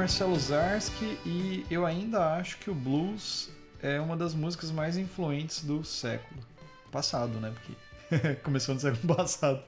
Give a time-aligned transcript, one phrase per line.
[0.00, 3.50] Marcelo Zarski e eu ainda acho que o blues
[3.82, 6.40] é uma das músicas mais influentes do século
[6.90, 7.52] passado, né?
[7.52, 9.62] Porque começou no século passado.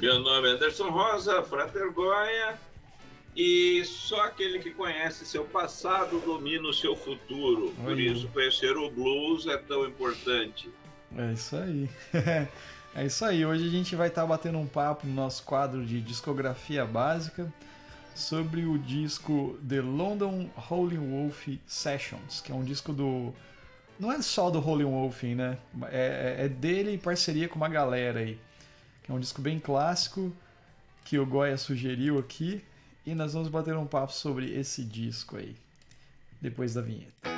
[0.00, 2.58] Meu nome é Anderson Rosa, Frater Goya,
[3.36, 7.72] e só aquele que conhece seu passado domina o seu futuro.
[7.80, 8.06] Por Oi.
[8.06, 10.68] isso, conhecer o blues é tão importante.
[11.16, 11.88] É isso aí.
[12.96, 13.46] é isso aí.
[13.46, 17.52] Hoje a gente vai estar tá batendo um papo no nosso quadro de discografia básica
[18.18, 23.32] sobre o disco The London Howling Wolf Sessions, que é um disco do.
[23.98, 25.58] Não é só do Howling Wolf, né?
[25.90, 28.38] É, é dele em parceria com uma galera aí.
[29.02, 30.32] Que é um disco bem clássico
[31.04, 32.62] que o Goya sugeriu aqui.
[33.06, 35.56] E nós vamos bater um papo sobre esse disco aí.
[36.40, 37.37] Depois da vinheta.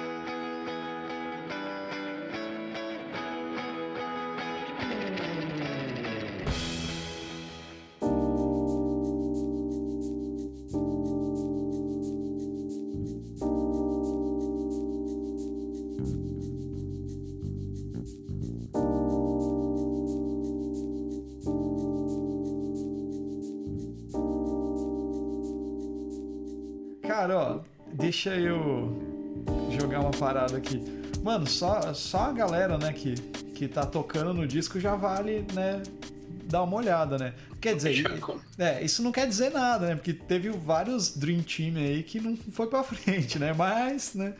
[27.20, 27.60] Cara, ó,
[27.92, 28.98] deixa eu
[29.78, 30.82] jogar uma parada aqui.
[31.22, 33.12] Mano, só, só a galera, né, que,
[33.54, 35.82] que tá tocando no disco já vale, né,
[36.46, 37.34] dar uma olhada, né?
[37.60, 38.06] Quer dizer,
[38.58, 39.96] é, isso não quer dizer nada, né?
[39.96, 43.52] Porque teve vários Dream Team aí que não foi pra frente, né?
[43.52, 44.32] Mas, né,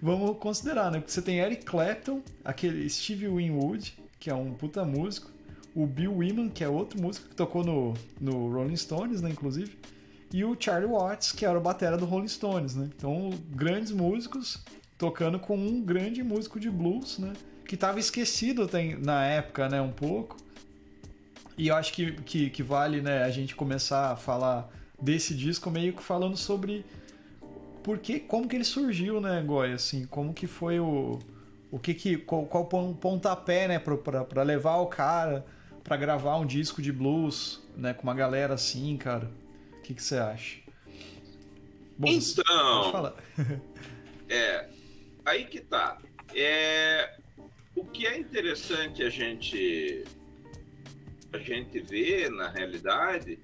[0.00, 1.00] vamos considerar, né?
[1.00, 5.30] Porque você tem Eric Clapton, aquele Steve Winwood, que é um puta músico,
[5.74, 9.76] o Bill Wyman, que é outro músico que tocou no, no Rolling Stones, né, inclusive
[10.34, 12.90] e o Charlie Watts, que era o batera do Rolling Stones, né?
[12.96, 14.64] Então, grandes músicos
[14.98, 17.34] tocando com um grande músico de blues, né?
[17.64, 19.80] Que estava esquecido tem, na época, né?
[19.80, 20.36] Um pouco.
[21.56, 24.68] E eu acho que, que, que, vale né, a gente começar a falar
[25.00, 26.84] desse disco meio que falando sobre
[27.84, 29.76] por que, como que ele surgiu, né, Goya?
[29.76, 31.20] Assim, como que foi o.
[31.70, 32.16] O que que.
[32.16, 35.46] Qual, qual pontapé, né, para levar o cara
[35.84, 39.30] para gravar um disco de blues, né, com uma galera assim, cara
[39.84, 40.60] que, que você acha?
[41.96, 43.14] Bom, então,
[44.28, 44.68] é,
[45.24, 45.98] aí que tá.
[46.34, 47.16] É,
[47.76, 50.04] o que é interessante a gente
[51.32, 53.38] a gente ver na realidade,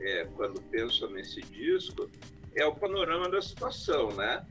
[0.00, 2.08] é, quando pensa nesse disco,
[2.54, 4.44] é o panorama da situação, né?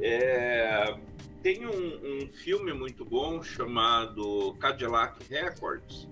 [0.00, 0.94] É,
[1.42, 6.06] tem um, um filme muito bom chamado Cadillac Records,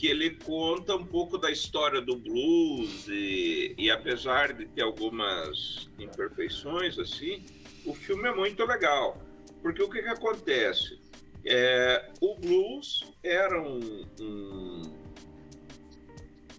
[0.00, 5.90] que ele conta um pouco da história do blues e, e apesar de ter algumas
[5.98, 7.44] imperfeições assim,
[7.84, 9.20] o filme é muito legal.
[9.60, 10.98] Porque o que, que acontece?
[11.44, 14.82] É, o blues era um, um,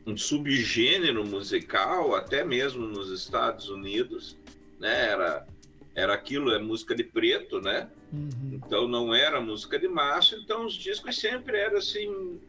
[0.05, 4.37] um, subgênero musical, até mesmo nos Estados Unidos,
[4.79, 5.07] né?
[5.07, 5.47] Era,
[5.95, 7.89] era aquilo, é música de preto, né?
[8.13, 8.51] Uhum.
[8.53, 12.39] Então não era música de massa, então os discos sempre eram assim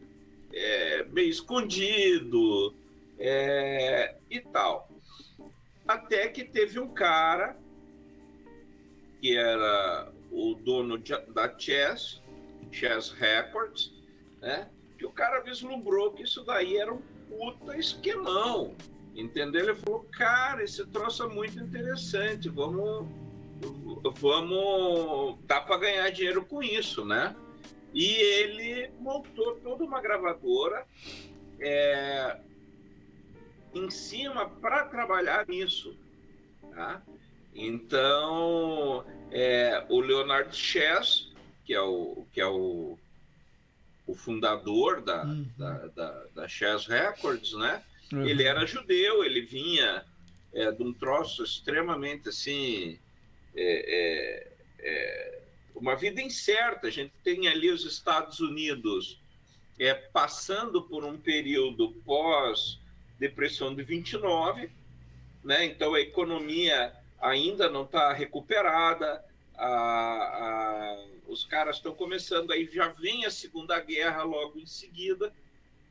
[0.52, 2.74] é, meio escondido
[3.18, 4.88] é, e tal.
[5.86, 7.56] Até que teve um cara
[9.20, 12.20] que era o dono de, da Chess,
[12.70, 13.92] Chess Records,
[14.40, 14.68] né?
[14.98, 18.74] Que o cara vislumbrou que isso daí era um puta esquemão,
[19.14, 19.62] entendeu?
[19.62, 23.06] Ele falou, cara, esse troço é muito interessante, vamos,
[24.19, 27.34] vamos, dá para ganhar dinheiro com isso, né?
[27.92, 30.86] E ele montou toda uma gravadora
[31.60, 32.38] é,
[33.75, 35.97] em cima para trabalhar nisso.
[36.75, 37.02] Tá?
[37.54, 41.31] Então, é, o Leonard Chess,
[41.64, 42.98] que é o, que é o,
[44.06, 45.47] o fundador da, uhum.
[45.58, 47.82] da, da, da Chess Records, né?
[48.12, 48.26] Uhum.
[48.26, 50.04] Ele era judeu, ele vinha
[50.52, 52.98] é, de um troço extremamente assim.
[53.54, 55.41] É, é, é
[55.74, 56.86] uma vida incerta.
[56.86, 59.20] A gente tem ali os Estados Unidos
[59.78, 64.70] é, passando por um período pós-depressão de 29,
[65.42, 65.64] né?
[65.64, 69.24] então a economia ainda não está recuperada,
[69.56, 75.32] a, a, os caras estão começando, aí já vem a Segunda Guerra logo em seguida,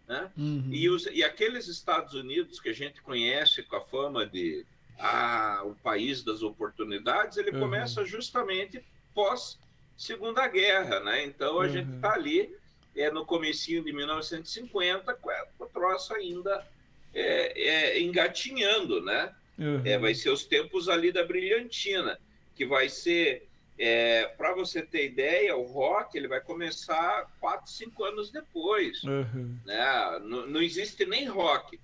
[0.08, 0.30] né?
[0.38, 0.70] Uhum.
[0.72, 4.66] E, os, e aqueles Estados Unidos que a gente conhece com a fama de
[5.00, 7.62] ah, o país das oportunidades, ele uhum.
[7.62, 9.58] começa justamente pós
[10.02, 11.24] Segunda Guerra, né?
[11.24, 11.70] Então a uhum.
[11.70, 12.56] gente está ali
[12.96, 16.66] é, no comecinho de 1950 com o troço ainda
[17.14, 19.32] é, é, engatinhando, né?
[19.60, 19.82] Uhum.
[19.86, 22.20] É, vai ser os tempos ali da brilhantina,
[22.56, 28.04] que vai ser, é, para você ter ideia, o rock ele vai começar quatro, cinco
[28.04, 29.04] anos depois.
[29.04, 29.56] Uhum.
[29.64, 30.20] Né?
[30.24, 31.80] Não, não existe nem rock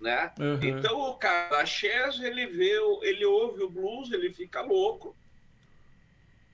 [0.00, 0.30] né?
[0.38, 0.58] Uhum.
[0.62, 5.16] Então o cara Chess, ele vê, ele ouve o blues, ele fica louco,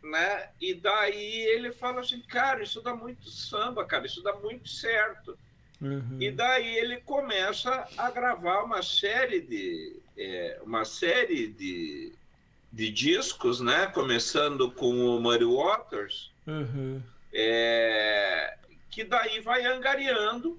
[0.02, 0.48] né?
[0.60, 5.38] E daí ele fala assim, cara, isso dá muito samba, cara, isso dá muito certo.
[5.80, 6.18] Uhum.
[6.20, 12.12] E daí ele começa a gravar uma série de é, uma série de,
[12.70, 13.86] de discos, né?
[13.86, 17.02] Começando com o Muddy Waters, uhum.
[17.32, 18.58] é,
[18.90, 20.58] que daí vai angariando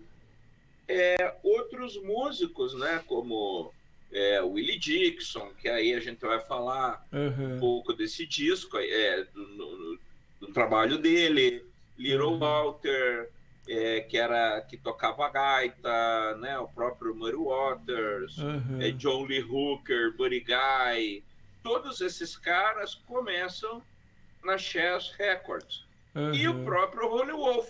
[0.87, 3.03] é, outros músicos, né?
[3.05, 3.71] Como
[4.11, 7.55] é, Willie Dixon, que aí a gente vai falar uhum.
[7.55, 9.99] um pouco desse disco, é, do,
[10.39, 11.65] do trabalho dele,
[11.97, 12.39] Little uhum.
[12.39, 13.29] Walter,
[13.67, 16.57] é, que era que tocava gaita, né?
[16.57, 18.81] O próprio Murray Waters, uhum.
[18.81, 21.23] é, John Lee Hooker, Buddy Guy,
[21.63, 23.81] todos esses caras começam
[24.43, 25.85] na Chess Records
[26.15, 26.33] uhum.
[26.33, 27.69] e o próprio Holy Wolf,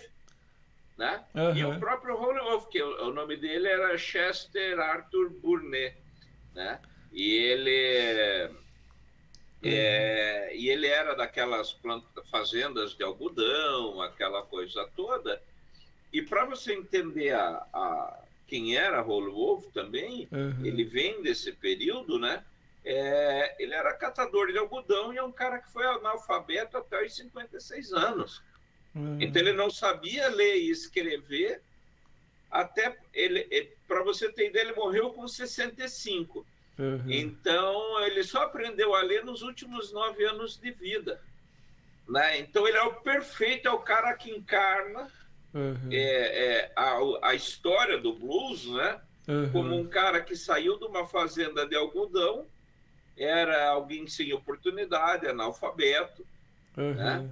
[0.96, 1.24] né?
[1.54, 5.96] E o próprio Holy Wolf, que o, o, nome dele era Chester Arthur Burnet,
[6.54, 6.80] né?
[7.12, 8.50] E ele
[9.62, 15.40] é, e ele era daquelas plantas, fazendas de algodão, aquela coisa toda.
[16.12, 20.66] E para você entender a, a, quem era Holy Wolf também, uhum.
[20.66, 22.44] ele vem desse período, né?
[22.84, 27.14] É, ele era catador de algodão e é um cara que foi analfabeto até os
[27.14, 28.42] 56 anos.
[28.92, 29.18] Uhum.
[29.20, 31.62] Então ele não sabia ler e escrever
[32.52, 36.46] até ele, para você ter ideia, ele morreu com 65.
[36.78, 37.10] Uhum.
[37.10, 41.18] Então ele só aprendeu a ler nos últimos nove anos de vida.
[42.06, 42.38] Né?
[42.40, 45.10] Então ele é o perfeito, é o cara que encarna
[45.54, 45.88] uhum.
[45.90, 49.00] é, é, a, a história do blues, né?
[49.26, 49.52] Uhum.
[49.52, 52.46] Como um cara que saiu de uma fazenda de algodão,
[53.16, 56.26] era alguém sem oportunidade, analfabeto,
[56.76, 56.94] uhum.
[56.94, 57.30] né?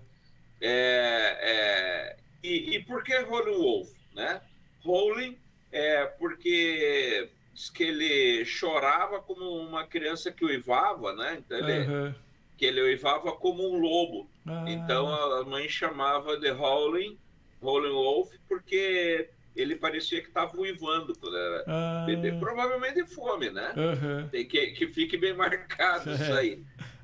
[0.62, 4.40] É, é, e, e por que Rolling Wolf, né?
[4.84, 5.36] Rolling
[5.72, 11.38] é porque diz que ele chorava como uma criança que uivava, né?
[11.38, 12.14] Então ele,
[12.56, 14.28] que ele uivava como um lobo.
[14.46, 14.64] Ah.
[14.66, 17.18] Então a mãe chamava de Howling
[17.62, 22.04] Rolling Wolf porque ele parecia que estava uivando quando era ah.
[22.06, 22.32] bebê.
[22.32, 23.72] Provavelmente fome, né?
[23.76, 24.28] Uhum.
[24.28, 26.62] Tem que, que fique bem marcado isso aí.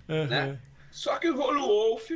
[0.08, 0.26] Uhum.
[0.26, 0.58] Né?
[0.90, 2.10] Só que o Rolling Wolf,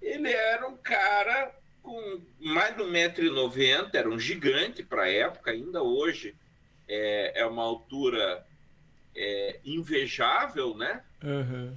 [0.00, 1.52] ele era um cara
[1.82, 6.34] com mais de 1,90m, era um gigante para a época, ainda hoje
[6.88, 8.46] é, é uma altura
[9.14, 11.02] é, invejável, né?
[11.22, 11.76] Uhum.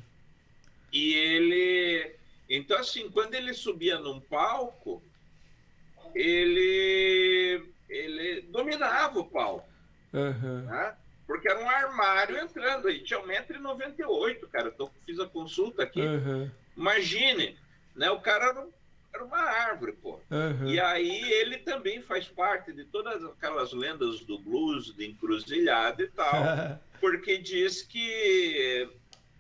[0.92, 2.16] E ele.
[2.50, 5.02] Então, assim, quando ele subia num palco,
[6.14, 9.68] ele, ele dominava o palco.
[10.14, 10.62] Uhum.
[10.64, 10.96] Né?
[11.26, 13.00] Porque era um armário entrando aí.
[13.04, 14.68] Tinha 1,98m, cara.
[14.68, 16.02] Eu tô, fiz a consulta aqui.
[16.02, 16.50] Uhum.
[16.78, 17.58] Imagine,
[17.96, 18.12] né?
[18.12, 18.68] O cara era,
[19.14, 20.20] era uma árvore, pô.
[20.32, 20.68] Uhum.
[20.68, 26.08] E aí ele também faz parte de todas aquelas lendas do blues, de encruzilhada e
[26.08, 26.34] tal.
[27.00, 28.90] porque diz que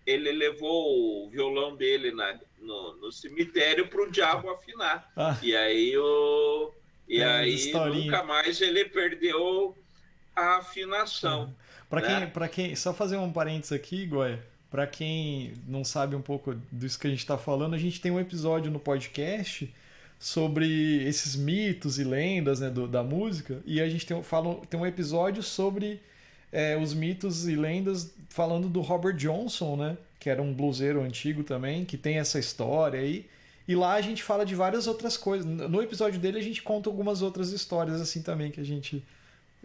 [0.06, 5.10] ele levou o violão dele na, no, no cemitério para o diabo afinar.
[5.16, 5.38] Ah.
[5.42, 6.74] E aí, o,
[7.08, 9.78] e aí nunca mais ele perdeu
[10.36, 11.56] a afinação.
[11.90, 12.20] Para né?
[12.20, 14.44] quem, para quem, só fazer um parênteses aqui, Goya,
[14.74, 18.12] para quem não sabe um pouco disso que a gente está falando, a gente tem
[18.12, 19.72] um episódio no podcast
[20.18, 24.80] sobre esses mitos e lendas né, do, da música e a gente tem, fala, tem
[24.80, 26.02] um episódio sobre
[26.52, 29.96] é, os mitos e lendas falando do Robert Johnson, né?
[30.20, 33.28] Que era um bluseiro antigo também, que tem essa história aí.
[33.68, 35.46] E lá a gente fala de várias outras coisas.
[35.46, 39.06] No episódio dele a gente conta algumas outras histórias assim também que a gente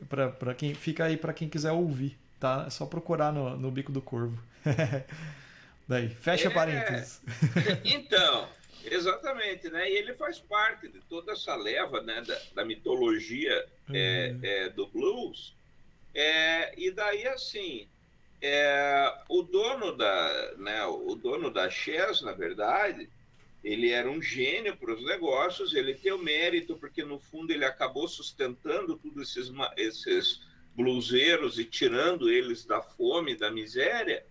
[0.07, 2.65] para quem fica aí para quem quiser ouvir, tá?
[2.67, 4.39] É só procurar no, no bico do corvo.
[5.89, 6.51] Daí, fecha é...
[6.51, 7.23] parênteses.
[7.85, 8.49] então,
[8.85, 9.91] exatamente, né?
[9.91, 13.95] E ele faz parte de toda essa leva, né, da, da mitologia uhum.
[13.95, 15.57] é, é, do blues
[16.15, 17.87] é, e daí, assim,
[18.43, 23.09] é, o dono da, né, o dono da Chess, na verdade,
[23.63, 27.65] ele era um gênio para os negócios, ele tem o mérito porque no fundo ele
[27.65, 30.41] acabou sustentando todos esses, esses
[30.79, 34.25] bluseiros e tirando eles da fome, da miséria.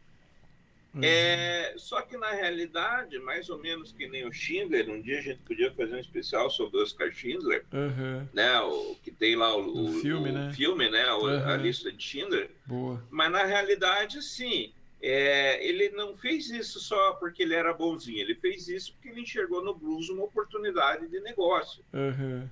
[0.93, 1.01] Uhum.
[1.03, 5.21] É, só que na realidade, mais ou menos que nem o Schindler, um dia a
[5.21, 8.25] gente podia fazer um especial sobre o Oscar Schindler, uhum.
[8.33, 8.61] né?
[8.61, 10.53] O que tem lá o, o filme, o, né?
[10.53, 11.11] filme, né?
[11.13, 11.49] Uhum.
[11.49, 12.49] A lista de Schindler.
[12.65, 13.03] Boa.
[13.11, 14.73] Mas na realidade, sim.
[14.99, 19.21] É, ele não fez isso só porque ele era bonzinho, ele fez isso porque ele
[19.21, 21.83] enxergou no blues uma oportunidade de negócio,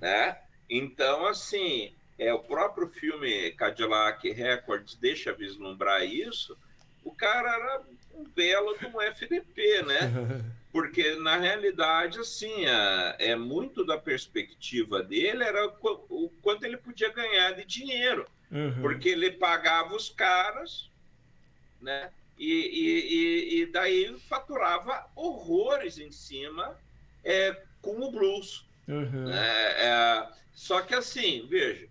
[0.00, 0.38] né?
[0.70, 6.56] Então, assim, é o próprio filme Cadillac Records deixa vislumbrar isso
[7.06, 7.82] o cara era
[8.14, 10.00] um belo de um FDP, né?
[10.72, 16.76] Porque, na realidade, assim, é, é muito da perspectiva dele era o, o quanto ele
[16.76, 18.26] podia ganhar de dinheiro.
[18.50, 18.82] Uhum.
[18.82, 20.90] Porque ele pagava os caras,
[21.80, 22.10] né?
[22.36, 26.76] E, e, e, daí faturava horrores em cima
[27.24, 28.66] é, com o blues.
[28.86, 29.30] Uhum.
[29.30, 31.88] É, é, só que assim, veja,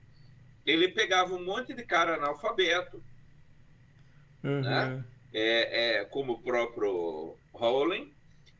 [0.65, 3.03] ele pegava um monte de cara analfabeto,
[4.43, 4.61] uhum.
[4.61, 5.03] né?
[5.33, 8.13] É, é, como o próprio Rowling,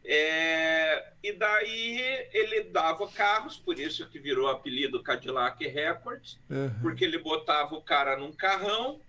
[0.08, 6.70] é, e daí ele dava carros, por isso que virou apelido Cadillac Records, uhum.
[6.82, 9.02] porque ele botava o cara num carrão,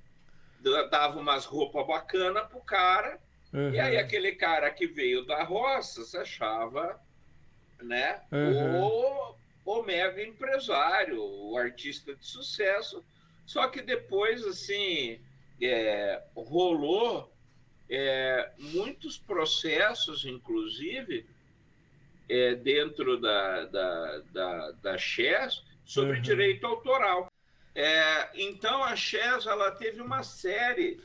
[0.90, 3.18] dava umas roupas bacanas pro cara,
[3.52, 3.70] uhum.
[3.70, 6.98] e aí aquele cara que veio da roça se achava
[7.82, 8.82] né, uhum.
[8.82, 9.34] o,
[9.66, 13.04] o mega empresário, o artista de sucesso.
[13.44, 15.20] Só que depois, assim,
[15.60, 17.32] é, rolou
[17.90, 21.26] é, muitos processos, inclusive,
[22.28, 26.22] é, dentro da, da, da, da Chess, sobre uhum.
[26.22, 27.30] direito autoral.
[27.74, 31.00] É, então, a Chess ela teve uma série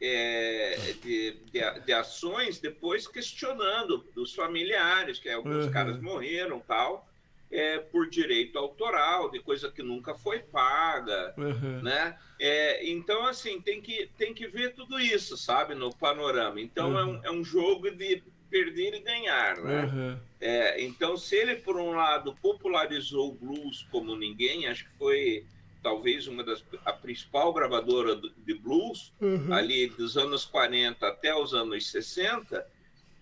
[0.00, 5.72] é, de, de, de, ações depois questionando dos familiares, que alguns uhum.
[5.72, 7.09] caras morreram tal,
[7.50, 11.82] é, por direito autoral, de coisa que nunca foi paga, uhum.
[11.82, 12.16] né?
[12.38, 16.60] É, então, assim, tem que, tem que ver tudo isso, sabe, no panorama.
[16.60, 16.98] Então, uhum.
[16.98, 19.84] é, um, é um jogo de perder e ganhar, né?
[19.84, 20.18] Uhum.
[20.40, 25.44] É, então, se ele, por um lado, popularizou o blues como ninguém, acho que foi
[25.82, 29.52] talvez uma das a principal gravadora de blues uhum.
[29.52, 32.66] ali dos anos 40 até os anos 60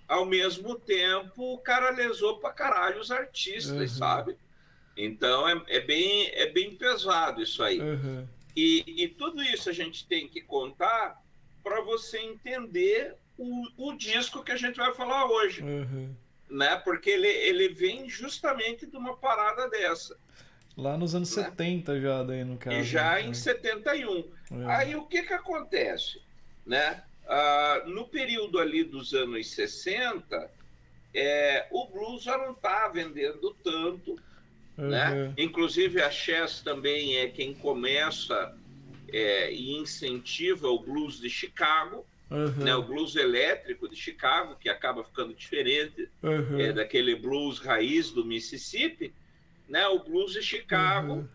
[0.08, 3.98] ao mesmo tempo o cara lesou pra caralho os artistas, uhum.
[3.98, 4.36] sabe?
[4.96, 7.80] Então é, é, bem, é bem pesado isso aí.
[7.80, 8.26] Uhum.
[8.56, 11.22] E, e tudo isso a gente tem que contar
[11.62, 15.62] para você entender o, o disco que a gente vai falar hoje.
[15.62, 16.12] Uhum.
[16.50, 16.76] Né?
[16.76, 20.16] Porque ele, ele vem justamente de uma parada dessa.
[20.76, 21.44] Lá nos anos né?
[21.44, 22.76] 70 já, daí no caso.
[22.76, 23.22] E já né?
[23.22, 24.18] em 71.
[24.18, 24.64] É.
[24.66, 26.22] Aí o que que acontece?
[26.64, 27.02] Né?
[27.28, 30.50] Ah, no período ali dos anos 60,
[31.14, 34.12] é, o blues já não está vendendo tanto,
[34.78, 34.88] uhum.
[34.88, 35.34] né?
[35.36, 38.56] Inclusive a Chess também é quem começa
[39.12, 42.64] é, e incentiva o blues de Chicago, uhum.
[42.64, 42.74] né?
[42.74, 46.58] O blues elétrico de Chicago, que acaba ficando diferente uhum.
[46.58, 49.12] é, daquele blues raiz do Mississippi,
[49.68, 49.86] né?
[49.86, 51.28] O blues de Chicago,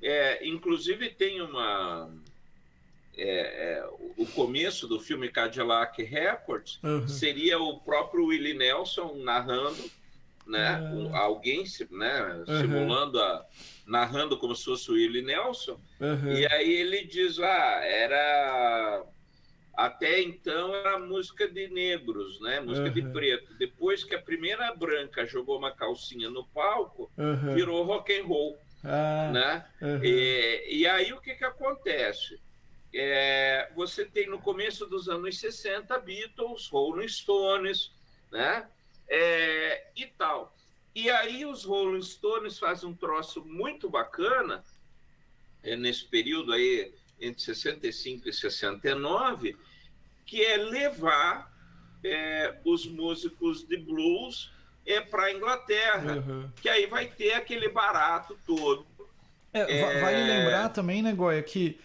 [0.00, 2.08] é, inclusive tem uma
[3.20, 7.06] é, é, o começo do filme Cadillac Records uhum.
[7.06, 9.90] seria o próprio Willie Nelson narrando,
[10.46, 10.80] né?
[10.80, 11.14] Uhum.
[11.14, 12.60] Alguém né, uhum.
[12.60, 13.46] simulando a,
[13.86, 15.78] narrando como se fosse o Willie Nelson.
[16.34, 19.04] E aí ele diz: ah, era
[19.74, 22.60] até então era música de negros, né?
[22.60, 23.54] Música de preto.
[23.58, 27.10] Depois que a primeira branca jogou uma calcinha no palco,
[27.54, 28.58] virou rock and roll.
[28.82, 29.64] Ah, né?
[30.02, 32.40] E, e aí o que que acontece?
[32.92, 37.92] É, você tem no começo dos anos 60 Beatles, Rolling Stones,
[38.30, 38.68] né?
[39.08, 40.54] É, e tal.
[40.94, 44.64] E aí os Rolling Stones fazem um troço muito bacana
[45.62, 49.56] é, nesse período aí entre 65 e 69,
[50.24, 51.52] que é levar
[52.02, 54.50] é, os músicos de blues
[54.86, 56.50] é, para a Inglaterra, uhum.
[56.60, 58.86] que aí vai ter aquele barato todo.
[59.52, 61.78] É, vale lembrar também, né, Goya, que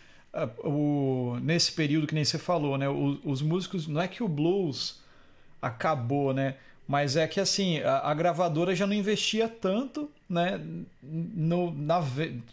[0.63, 2.89] o, nesse período que nem você falou, né?
[2.89, 5.01] Os, os, músicos, não é que o blues
[5.61, 6.55] acabou, né?
[6.87, 10.59] Mas é que assim, a, a gravadora já não investia tanto, né?
[11.01, 12.03] No, na,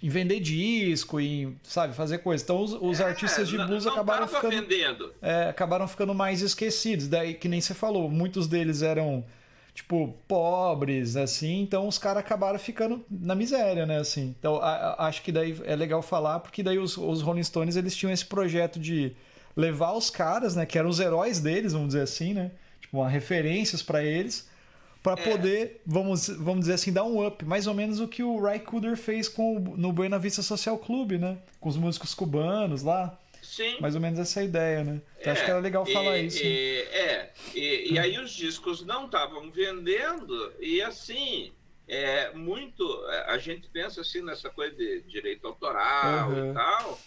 [0.03, 2.43] em vender disco e, sabe, fazer coisa.
[2.43, 5.13] Então os, os é, artistas de blues não, acabaram ficando.
[5.21, 7.09] É, acabaram ficando mais esquecidos.
[7.09, 9.25] Daí, que nem você falou, muitos deles eram
[9.75, 14.35] tipo, pobres, assim, então os caras acabaram ficando na miséria, né, assim.
[14.39, 17.77] Então, a, a, acho que daí é legal falar, porque daí os, os Rolling Stones,
[17.77, 19.17] eles tinham esse projeto de
[19.57, 22.51] levar os caras, né, que eram os heróis deles, vamos dizer assim, né,
[22.81, 24.49] tipo, uma referências para eles,
[25.03, 25.31] para é.
[25.31, 28.61] poder, vamos, vamos dizer assim, dar um up, mais ou menos o que o Ray
[28.61, 33.19] Cooder fez com, no Buena Vista Social Club, né, com os músicos cubanos lá.
[33.43, 33.77] Sim.
[33.81, 35.03] Mais ou menos essa ideia, né?
[35.19, 36.43] Então, é, acho que era legal falar e, isso.
[36.43, 41.53] E, é, e, e, aí os discos não estavam vendendo, e assim,
[41.89, 43.05] é muito.
[43.09, 46.51] É, a gente pensa assim nessa coisa de direito autoral uhum.
[46.53, 47.01] e tal,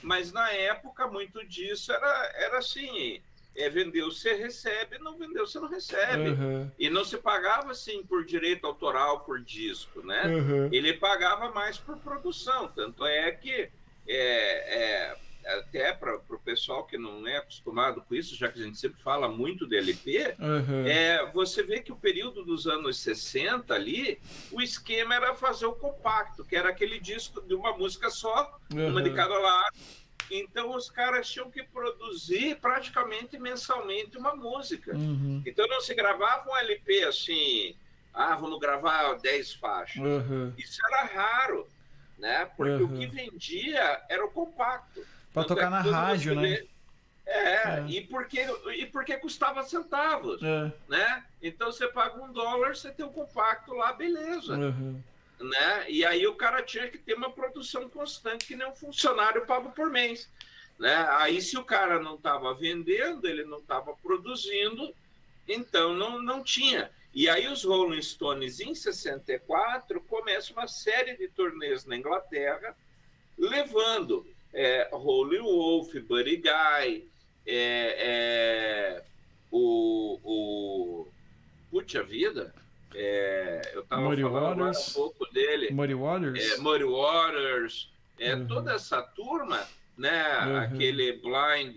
[0.00, 3.20] mas na época muito disso era, era assim.
[3.56, 6.30] É, vendeu, você recebe, não vendeu, você não recebe.
[6.30, 6.70] Uhum.
[6.78, 10.24] E não se pagava assim por direito autoral por disco, né?
[10.26, 10.68] Uhum.
[10.70, 12.68] Ele pagava mais por produção.
[12.68, 13.68] Tanto é que
[14.06, 18.78] é, é até para pessoal que não é acostumado com isso, já que a gente
[18.78, 20.86] sempre fala muito de LP, uhum.
[20.86, 24.20] é, você vê que o período dos anos 60 ali,
[24.50, 28.88] o esquema era fazer o compacto, que era aquele disco de uma música só, uhum.
[28.88, 29.76] uma de cada lado.
[30.30, 34.94] Então os caras tinham que produzir praticamente mensalmente uma música.
[34.94, 35.42] Uhum.
[35.44, 37.76] Então não se gravava um LP assim,
[38.14, 40.02] ah, vamos gravar 10 faixas.
[40.56, 41.66] Isso era raro
[42.20, 42.48] né?
[42.56, 42.94] Porque uhum.
[42.94, 45.04] o que vendia era o compacto.
[45.32, 46.64] Para tocar é na rádio, né?
[47.30, 48.44] É, é, E, porque,
[48.74, 50.72] e porque custava centavos, é.
[50.88, 51.24] né?
[51.40, 54.56] Então você paga um dólar, você tem um compacto lá, beleza.
[54.56, 55.00] Uhum.
[55.38, 55.84] Né?
[55.88, 59.70] E aí o cara tinha que ter uma produção constante, que nem um funcionário pago
[59.70, 60.28] por mês.
[60.78, 60.94] Né?
[61.10, 64.92] Aí se o cara não estava vendendo, ele não estava produzindo,
[65.46, 66.90] então não, não tinha.
[67.14, 72.76] E aí os Rolling Stones, em 64, começam uma série de turnês na Inglaterra,
[73.38, 77.08] levando é, Holy Wolf, Buddy Guy,
[77.46, 79.02] é, é,
[79.50, 81.08] o, o...
[81.70, 82.52] Puxa vida,
[82.94, 85.70] é, eu estava falando Waters, um pouco dele.
[85.72, 86.52] Muddy Waters?
[86.52, 88.46] É, Muddy Waters, é, uhum.
[88.46, 89.60] toda essa turma,
[89.96, 90.56] né, uhum.
[90.58, 91.76] aquele Blind...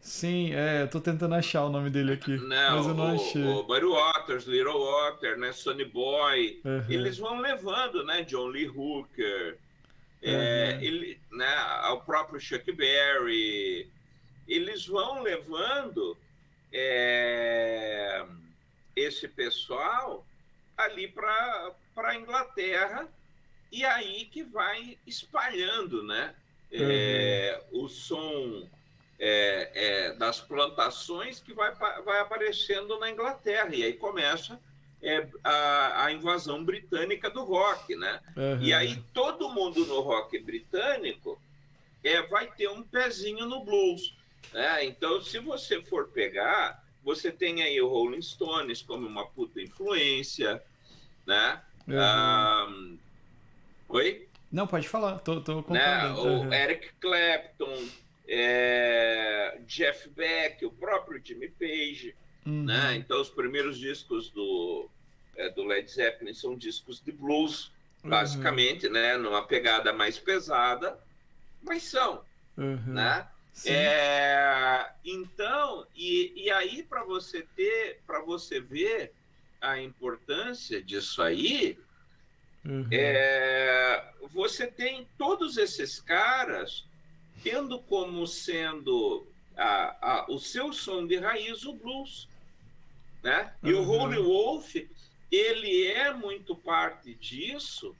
[0.00, 3.14] Sim, é, eu tô tentando achar o nome dele aqui, não, mas eu não o,
[3.16, 3.44] achei.
[3.44, 6.84] O Buddy Waters, Little Water, né, Sonny Boy, uhum.
[6.88, 9.58] eles vão levando, né, John Lee Hooker,
[10.22, 10.30] uhum.
[10.30, 11.54] é, ele, né,
[11.90, 13.90] o próprio Chuck Berry,
[14.46, 16.16] eles vão levando
[16.72, 18.24] é,
[18.96, 20.26] esse pessoal
[20.76, 23.08] ali para a Inglaterra
[23.70, 26.34] e aí que vai espalhando, né,
[26.72, 26.78] uhum.
[26.80, 28.68] é, o som
[29.18, 33.74] é, é, das plantações que vai, vai aparecendo na Inglaterra.
[33.74, 34.60] E aí começa
[35.02, 38.20] é, a, a, invasão britânica do rock, né?
[38.36, 38.62] Uhum.
[38.62, 41.40] E aí todo mundo no rock britânico
[42.02, 44.16] é, vai ter um pezinho no blues.
[44.52, 44.84] Né?
[44.86, 50.62] Então, se você for pegar, você tem aí o Rolling Stones como uma puta influência,
[51.26, 51.62] né?
[51.86, 52.72] Uhum.
[52.72, 52.98] Um...
[53.90, 54.28] Oi?
[54.50, 56.12] Não, pode falar, tô, tô né?
[56.12, 57.86] O Eric Clapton,
[58.26, 62.14] é, Jeff Beck, o próprio Jimmy Page.
[62.46, 62.64] Uhum.
[62.64, 62.96] Né?
[62.96, 64.88] Então, os primeiros discos do,
[65.38, 67.72] é, do Led Zeppelin são discos de blues,
[68.02, 68.10] uhum.
[68.10, 68.92] basicamente, uhum.
[68.92, 69.16] né?
[69.16, 70.98] numa pegada mais pesada,
[71.62, 72.22] mas são.
[72.56, 72.92] Uhum.
[72.92, 73.26] Né?
[73.64, 79.12] É, então, e, e aí para você ter, para você ver
[79.60, 81.78] a importância disso aí,
[82.64, 82.86] uhum.
[82.92, 86.84] é, você tem todos esses caras
[87.42, 92.28] tendo como sendo a, a, o seu som de raiz o blues.
[93.22, 93.52] Né?
[93.64, 93.82] E uhum.
[93.82, 94.76] o Holy Wolf,
[95.30, 97.94] ele é muito parte disso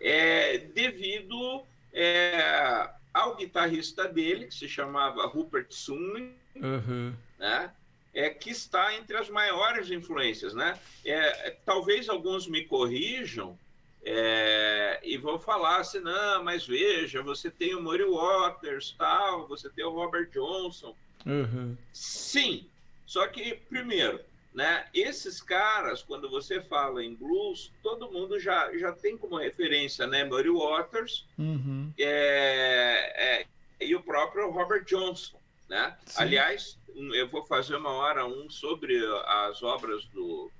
[0.00, 7.14] é, devido é, ao guitarrista dele, que se chamava Rupert Sumlin, uhum.
[7.38, 7.70] né?
[8.14, 10.54] é, que está entre as maiores influências.
[10.54, 10.78] Né?
[11.04, 13.58] É, talvez alguns me corrijam,
[14.04, 19.70] é, e vão falar assim, não, mas veja, você tem o Murray Waters, tal, você
[19.70, 20.96] tem o Robert Johnson.
[21.24, 21.76] Uhum.
[21.92, 22.66] Sim,
[23.06, 24.20] só que, primeiro,
[24.54, 30.06] né, esses caras, quando você fala em blues, todo mundo já, já tem como referência,
[30.06, 31.92] né, Murray Waters uhum.
[31.98, 33.46] é, é,
[33.80, 35.38] e o próprio Robert Johnson,
[35.68, 35.96] né?
[36.16, 40.50] Aliás, eu vou fazer uma hora um sobre as obras do,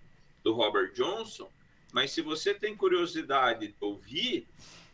[0.42, 1.50] do Robert Johnson,
[1.92, 4.48] mas se você tem curiosidade de ouvir,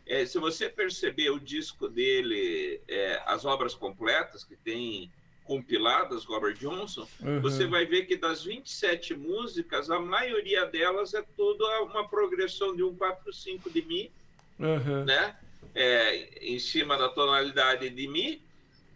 [0.05, 5.09] é, se você perceber o disco dele, é, as obras completas que tem
[5.49, 7.41] compiladas, Robert Johnson, uhum.
[7.41, 12.83] você vai ver que das 27 músicas, a maioria delas é toda uma progressão de
[12.83, 14.11] um 4, 5 de Mi,
[14.59, 15.05] uhum.
[15.05, 15.35] né?
[15.73, 18.43] É, em cima da tonalidade de Mi,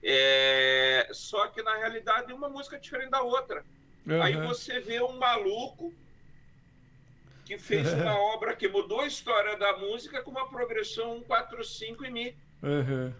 [0.03, 3.65] é, só que na realidade uma música é diferente da outra.
[4.05, 4.21] Uhum.
[4.21, 5.91] Aí você vê um maluco
[7.45, 11.63] que fez uma obra que mudou a história da música com uma progressão 1, 4,
[11.63, 12.35] 5 e Mi.
[12.61, 13.11] Uhum.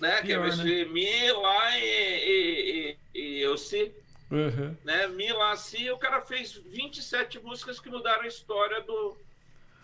[0.00, 0.22] Né?
[0.22, 0.84] Pior, que é né?
[0.86, 3.92] Mi, Lá e, e, e, e eu Si.
[4.30, 4.74] Uhum.
[4.82, 5.06] Né?
[5.08, 5.90] Mi, Lá, Si.
[5.90, 9.16] O cara fez 27 músicas que mudaram a história do,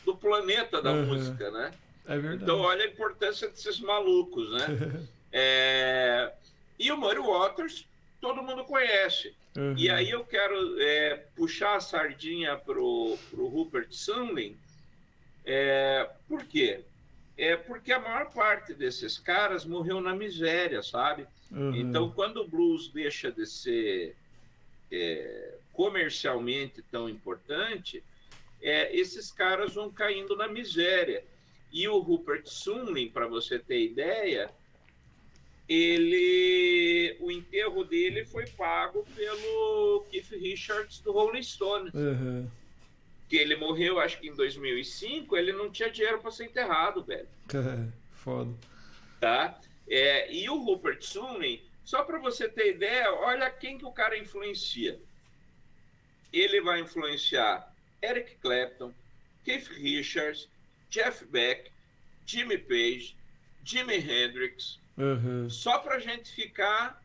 [0.04, 1.06] do planeta da uhum.
[1.06, 1.72] música, né?
[2.06, 2.42] É verdade.
[2.44, 5.06] Então, olha a importância desses malucos, né?
[5.32, 6.32] é...
[6.78, 7.86] E o Murray Waters,
[8.20, 9.34] todo mundo conhece.
[9.56, 9.74] Uhum.
[9.76, 14.56] E aí eu quero é, puxar a sardinha para o Rupert Sandlin.
[15.44, 16.80] É, por quê?
[17.38, 21.26] É porque a maior parte desses caras morreu na miséria, sabe?
[21.50, 21.74] Uhum.
[21.76, 24.16] Então, quando o blues deixa de ser
[24.90, 28.02] é, comercialmente tão importante,
[28.62, 31.22] é, esses caras vão caindo na miséria.
[31.72, 34.50] E o Rupert Sumlin, para você ter ideia,
[35.68, 41.92] ele, o enterro dele foi pago pelo Keith Richards do Rolling Stones.
[41.92, 42.48] Uhum.
[43.28, 47.28] Que ele morreu, acho que em 2005, ele não tinha dinheiro para ser enterrado, velho.
[48.14, 48.54] Foda.
[49.20, 49.58] Tá?
[49.88, 54.18] É, e o Rupert Sumlin, só para você ter ideia, olha quem que o cara
[54.18, 55.00] influencia.
[56.32, 58.92] Ele vai influenciar Eric Clapton,
[59.44, 60.48] Keith Richards,
[60.90, 61.70] Jeff Beck,
[62.26, 63.16] Jimmy Page,
[63.64, 65.48] Jimi Hendrix, uhum.
[65.48, 67.02] só para gente ficar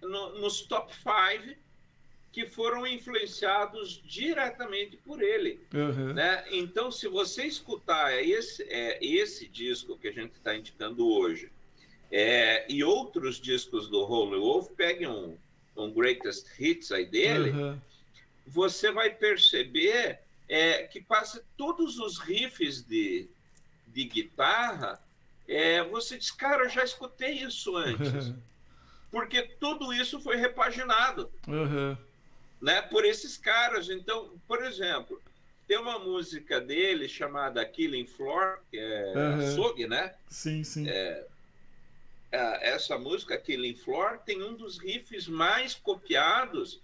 [0.00, 1.56] no, nos top 5
[2.32, 5.58] que foram influenciados diretamente por ele.
[5.74, 6.12] Uhum.
[6.12, 6.44] Né?
[6.52, 11.50] Então, se você escutar esse, é, esse disco que a gente está indicando hoje
[12.10, 15.36] é, e outros discos do Holy Wolf, pegue um,
[15.76, 17.80] um Greatest Hits aí dele, Uhum.
[18.46, 23.28] você vai perceber é, que quase todos os riffs de,
[23.88, 25.00] de guitarra,
[25.48, 28.32] é, você diz, cara, eu já escutei isso antes.
[29.10, 31.96] Porque tudo isso foi repaginado Uhum.
[32.60, 33.88] Né, por esses caras.
[33.88, 35.20] Então, por exemplo,
[35.66, 39.34] tem uma música dele chamada Killing Floor, que é Uhum.
[39.50, 40.14] açougue, né?
[40.28, 40.88] Sim, sim.
[40.88, 41.24] É,
[42.32, 46.80] Essa música, Killing Floor, tem um dos riffs mais copiados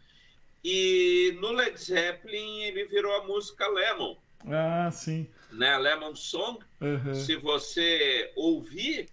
[0.64, 4.16] e no Led Zeppelin ele virou a música Lemon,
[4.48, 5.28] Ah, sim.
[5.52, 5.78] né?
[5.78, 6.58] Lemon Song.
[6.80, 7.14] Uhum.
[7.14, 9.08] Se você ouvir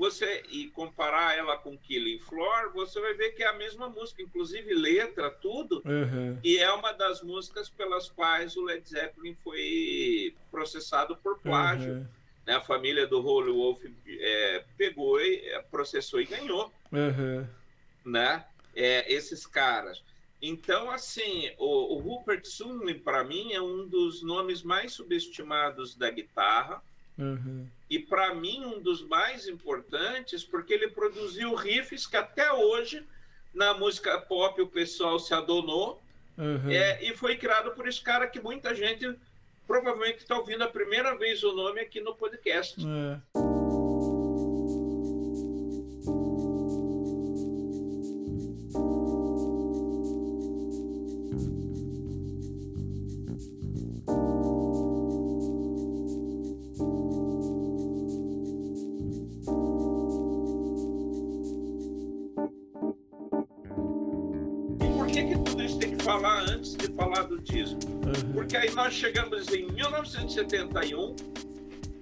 [0.00, 4.22] você e comparar ela com Killing Floor, você vai ver que é a mesma música,
[4.22, 5.82] inclusive letra, tudo.
[5.84, 6.38] Uhum.
[6.42, 11.92] E é uma das músicas pelas quais o Led Zeppelin foi processado por plágio.
[11.92, 12.06] Uhum.
[12.46, 12.54] Né?
[12.54, 17.46] A família do Holy Wolf é, pegou e é, processou e ganhou, Uhum.
[18.02, 18.46] né?
[18.74, 20.02] É, esses caras.
[20.40, 26.10] Então, assim, o, o Rupert Sumlin, para mim, é um dos nomes mais subestimados da
[26.10, 26.82] guitarra.
[27.18, 27.68] Uhum.
[27.90, 33.04] E, para mim, um dos mais importantes, porque ele produziu riffs que até hoje,
[33.52, 36.00] na música pop, o pessoal se adonou.
[36.38, 36.70] Uhum.
[36.70, 39.12] É, e foi criado por esse cara que muita gente
[39.66, 42.80] provavelmente está ouvindo a primeira vez o nome aqui no podcast.
[42.80, 43.49] É.
[68.80, 71.14] nós chegamos em 1971,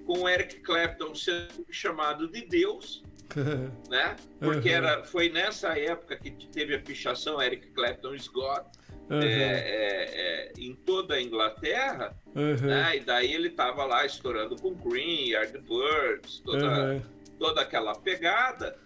[0.05, 3.03] com o Eric Clapton sendo chamado de Deus,
[3.89, 4.15] né?
[4.39, 4.75] Porque Uhum.
[4.75, 8.65] era, foi nessa época que teve a pichação Eric Clapton Scott
[9.09, 9.21] Uhum.
[9.21, 12.55] é, é, é, em toda a Inglaterra, Uhum.
[12.67, 12.95] né?
[12.95, 17.03] E daí ele estava lá estourando com Cream, Yardbirds, toda,
[17.37, 18.79] toda aquela pegada,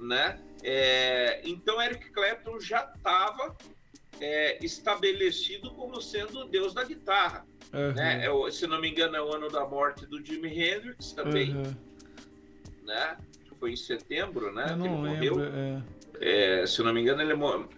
[0.00, 0.40] né?
[0.62, 3.54] É, então Eric Clapton já estava
[4.62, 7.92] estabelecido como sendo o deus da guitarra, Uhum.
[7.92, 8.24] né?
[8.26, 11.74] É se não me engano é o ano da morte do Jimi Hendrix também, Uhum.
[12.84, 13.16] né?
[13.58, 14.62] Foi em setembro, né?
[14.64, 15.36] Eu que ele não morreu.
[15.36, 15.58] lembro.
[16.20, 16.60] É.
[16.62, 17.68] É, se não me engano ele morreu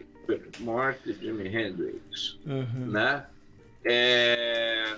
[0.59, 2.87] morte de Jimi Hendrix, Uhum.
[2.91, 3.27] né?
[3.85, 4.97] É,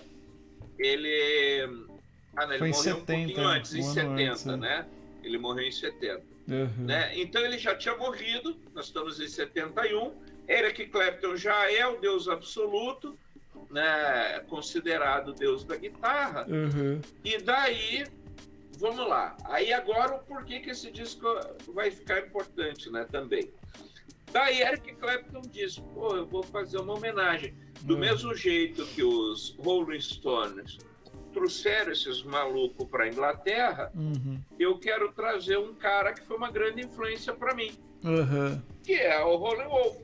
[0.78, 1.86] ele
[2.36, 4.46] ah, não, ele Foi em morreu 70, um pouquinho antes, em um ano 70, antes,
[4.46, 4.56] é.
[4.56, 4.86] né?
[5.22, 6.22] Ele morreu em 70.
[6.48, 6.86] Uhum.
[6.86, 7.12] né?
[7.18, 10.12] Então ele já tinha morrido, nós estamos em 71.
[10.48, 13.18] Eric Clapton já é o deus absoluto,
[13.70, 14.40] né?
[14.48, 16.46] considerado deus da guitarra.
[16.48, 17.00] Uhum.
[17.24, 18.04] E daí,
[18.78, 19.36] vamos lá.
[19.44, 21.26] Aí agora o porquê que esse disco
[21.74, 23.06] vai ficar importante né?
[23.10, 23.50] também.
[24.32, 27.54] Daí Eric Clapton disse, pô, eu vou fazer uma homenagem.
[27.82, 28.00] Do Uhum.
[28.00, 30.78] mesmo jeito que os Rolling Stones
[31.32, 34.40] trouxeram esses malucos para a Inglaterra, Uhum.
[34.58, 37.70] eu quero trazer um cara que foi uma grande influência para mim,
[38.02, 38.60] Uhum.
[38.82, 39.96] que é o Holy Wolf.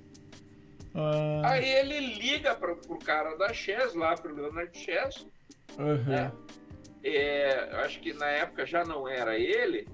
[0.94, 5.26] Ah, Aí ele liga para o cara da Chess, lá para o Leonard Chess,
[5.78, 6.04] uhum.
[6.04, 6.32] né?
[7.02, 9.86] É, acho que na época já não era ele,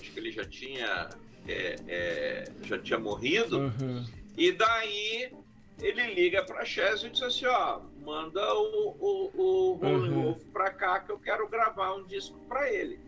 [0.00, 1.08] acho que ele já tinha,
[1.46, 4.04] é, é, já tinha morrido, Uhum.
[4.36, 5.32] e daí
[5.80, 10.22] ele liga para Chess e diz assim, ó, manda o, o, o Holy Uhum.
[10.24, 12.98] Wolf para cá que eu quero gravar um disco para ele.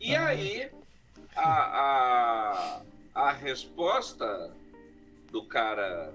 [0.00, 0.26] E Ah.
[0.26, 0.70] aí
[1.34, 2.82] a, a,
[3.14, 4.52] a resposta
[5.36, 6.14] do cara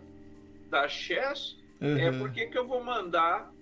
[0.67, 2.19] da Chess é Uhum.
[2.19, 3.53] por que que eu vou mandar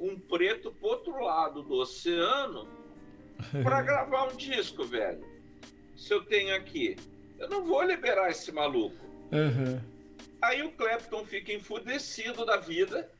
[0.00, 2.66] um preto pro outro lado do oceano
[3.62, 5.22] para gravar um disco, velho.
[5.96, 6.96] Se eu tenho aqui,
[7.38, 9.04] eu não vou liberar esse maluco.
[9.30, 9.78] Uhum.
[10.40, 13.10] Aí o Clapton fica enfudecido da vida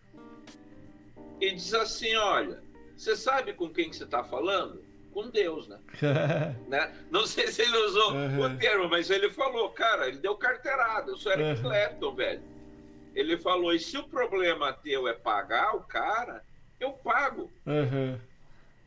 [1.41, 2.63] e diz assim: Olha,
[2.97, 4.83] você sabe com quem que você está falando?
[5.13, 5.79] Com Deus, né?
[6.69, 6.93] né?
[7.11, 8.41] Não sei se ele usou uhum.
[8.41, 11.11] o termo, mas ele falou, cara, ele deu carteirada.
[11.11, 11.63] Eu sou Eric uhum.
[11.63, 12.43] Clapton, velho.
[13.15, 16.43] Ele falou, e se o problema teu é pagar o cara,
[16.81, 17.53] eu pago.
[17.67, 18.19] Uhum.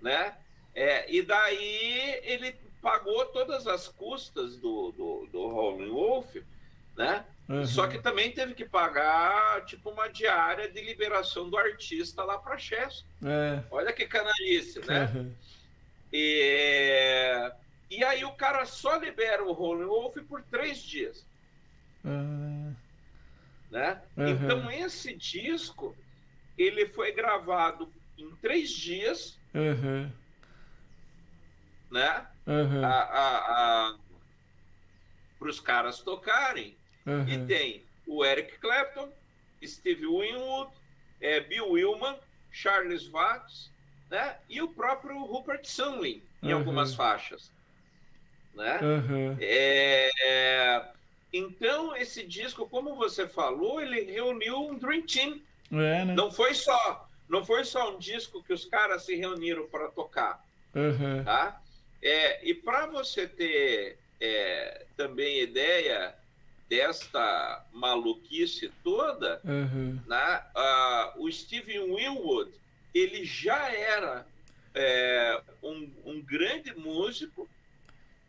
[0.02, 0.36] Né?
[0.74, 6.36] É, e daí ele pagou todas as custas do, do, do Rolling Wolf,
[6.96, 7.26] né?
[7.48, 7.66] Uhum.
[7.66, 12.58] Só que também teve que pagar tipo uma diária de liberação do artista lá para
[12.58, 13.06] Chess.
[13.24, 13.64] É.
[13.70, 15.12] Olha que canalice, né?
[15.14, 15.32] Uhum.
[16.12, 17.52] E,
[17.90, 21.26] e aí o cara só libera o Rolling Wolf por três dias.
[22.04, 22.76] Uhum.
[23.72, 24.02] Né?
[24.16, 25.96] Então esse disco
[26.58, 29.40] ele foi gravado em três dias.
[31.92, 32.28] Né?
[35.38, 36.78] Para os caras tocarem.
[37.06, 37.28] Uhum.
[37.28, 39.12] E tem o Eric Clapton,
[39.64, 40.72] Steve Winwood,
[41.20, 42.18] é, Bill Willman,
[42.52, 43.72] Charles Watts,
[44.10, 44.36] né?
[44.50, 46.60] E o próprio Rupert Sandlin em uhum.
[46.60, 47.52] algumas faixas,
[48.54, 48.80] né?
[48.82, 49.38] Uhum.
[49.40, 50.86] É,
[51.34, 55.42] então esse disco, como você falou, ele reuniu um dream team.
[55.72, 56.14] É, né?
[56.14, 60.44] Não foi só, não foi só um disco que os caras se reuniram para tocar,
[61.24, 61.62] tá?
[62.02, 66.16] É, e para você ter é, também ideia
[66.70, 70.00] desta maluquice toda, uhum.
[70.08, 72.52] né, uh, o Steven Winwood
[72.98, 74.26] ele já era
[74.74, 77.48] é, um, um, grande músico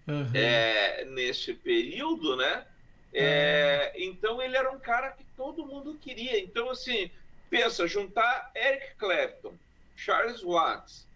[0.06, 0.30] uhum.
[0.34, 2.66] é, nesse período, né?
[3.12, 4.02] É, uhum.
[4.02, 6.38] Então ele era um cara que todo mundo queria.
[6.38, 7.10] Então assim,
[7.48, 9.54] pensa juntar Eric Clapton,
[9.94, 11.06] Charles Watts,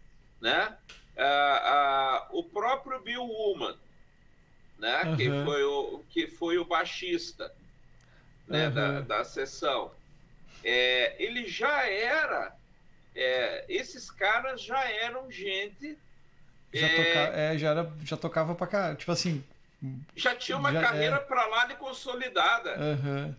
[0.41, 0.77] né?
[2.31, 3.77] O próprio Bill Woman,
[4.79, 5.03] né?
[5.05, 5.17] Uhum.
[5.17, 7.53] Que, foi o, que foi o baixista
[8.51, 8.69] né?
[8.69, 9.93] Da, da sessão.
[10.63, 12.55] É, ele já era.
[13.15, 15.99] É, esses caras já eram gente.
[16.73, 18.95] Já, é, toca, é, já, era, já tocava pra cá.
[18.95, 19.45] Tipo assim.
[20.15, 21.21] Já tinha uma já, carreira é.
[21.21, 22.77] para lá de consolidada.
[22.79, 23.35] Uhum.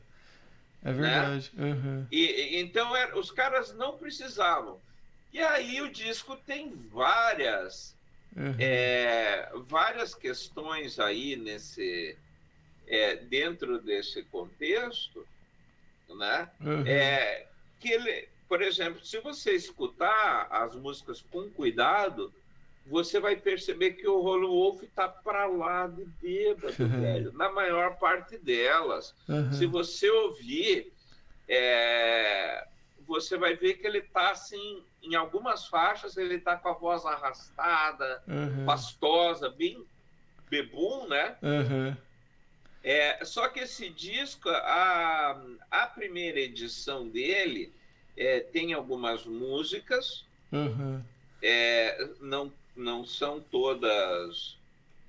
[0.83, 1.51] É verdade.
[1.53, 1.71] Né?
[1.71, 2.07] Uhum.
[2.11, 4.79] E, então era, os caras não precisavam.
[5.31, 7.95] E aí o disco tem várias
[8.35, 8.55] Uhum.
[8.59, 12.17] É, várias questões aí nesse
[12.87, 15.27] é, dentro desse contexto,
[16.09, 16.49] né?
[16.61, 16.83] Uhum.
[16.87, 17.47] É,
[17.79, 22.33] que ele, por exemplo, se você escutar as músicas com cuidado,
[22.85, 26.89] você vai perceber que o Rolo Wolf tá para lá de bêbado, uhum.
[26.99, 29.15] velho, na maior parte delas.
[29.53, 30.91] Se você ouvir,
[31.47, 32.67] é,
[33.07, 37.05] você vai ver que ele tá assim em algumas faixas ele tá com a voz
[37.05, 38.65] arrastada, uhum.
[38.65, 39.81] pastosa, bem
[40.49, 41.37] bebum, né?
[41.41, 41.95] Uhum.
[42.83, 47.71] É, só que esse disco, a, a primeira edição dele
[48.17, 51.01] é, tem algumas músicas, uhum.
[51.41, 54.57] é, não, não são todas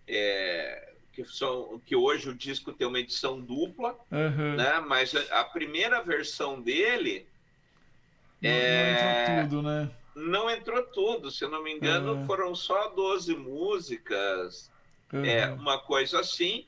[0.07, 4.57] é, que são que hoje o disco tem uma edição dupla, uhum.
[4.57, 4.81] né?
[4.81, 7.27] Mas a, a primeira versão dele
[8.41, 8.93] não, é...
[8.93, 9.91] não, entrou tudo, né?
[10.15, 12.27] Não entrou tudo, se eu não me engano, uhum.
[12.27, 14.71] foram só 12 músicas,
[15.13, 15.25] uhum.
[15.25, 16.67] é, uma coisa assim.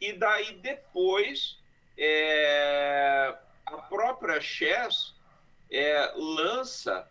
[0.00, 1.58] E daí depois
[1.96, 3.34] é,
[3.64, 5.13] a própria Chess
[5.74, 7.08] é, lança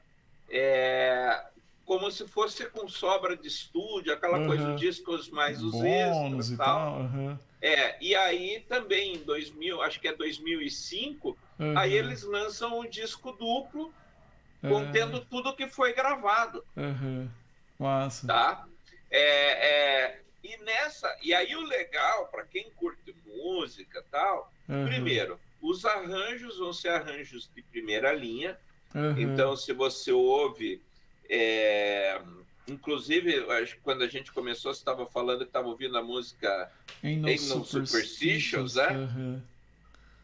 [0.50, 1.44] é,
[1.86, 4.48] como se fosse com sobra de estúdio, aquela uhum.
[4.48, 6.80] coisa de discos mais os Bônus extras e tal.
[6.80, 7.00] tal.
[7.02, 7.38] Uhum.
[7.62, 11.78] É, e aí também em 2000, acho que é 2005, Uhum.
[11.78, 13.94] Aí eles lançam um disco duplo
[14.62, 15.26] contendo uhum.
[15.26, 16.64] tudo que foi gravado.
[16.76, 17.30] Uhum.
[17.78, 18.28] Massa.
[18.28, 18.66] Tá?
[19.12, 21.16] É, é, e nessa.
[21.22, 24.86] E aí o legal, para quem curte música tal, uhum.
[24.86, 28.58] primeiro, os arranjos vão ser arranjos de primeira linha.
[28.94, 29.18] Uhum.
[29.18, 30.82] Então, se você ouve.
[31.28, 32.22] É,
[32.68, 33.46] inclusive,
[33.82, 36.72] quando a gente começou, você estava falando que estava ouvindo a música
[37.02, 38.90] Ain't No, no Superstitions, né?
[38.90, 39.42] Uhum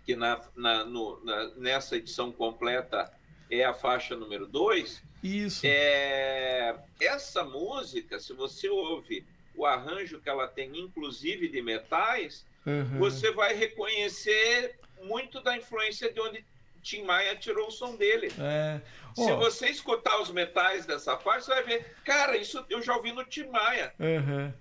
[0.09, 3.13] que na, na, no, na, nessa edição completa
[3.47, 5.03] é a faixa número 2.
[5.21, 5.61] Isso.
[5.63, 9.23] É, essa música, se você ouve
[9.55, 12.97] o arranjo que ela tem, inclusive de metais, uhum.
[12.97, 16.45] você vai reconhecer muito da influência de onde
[16.81, 18.31] Tim Maia tirou o som dele.
[18.39, 18.81] É.
[19.17, 19.25] Oh.
[19.25, 23.11] Se você escutar os metais dessa faixa, você vai ver, cara, isso eu já ouvi
[23.11, 23.93] no Tim Maia.
[23.99, 24.53] Uhum.